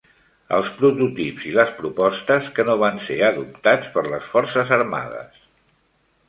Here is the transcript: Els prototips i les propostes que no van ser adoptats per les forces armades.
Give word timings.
Els 0.55 0.69
prototips 0.77 1.43
i 1.49 1.53
les 1.57 1.73
propostes 1.81 2.47
que 2.55 2.65
no 2.69 2.77
van 2.85 2.97
ser 3.09 3.19
adoptats 3.29 3.93
per 3.99 4.05
les 4.09 4.27
forces 4.33 4.73
armades. 4.81 5.47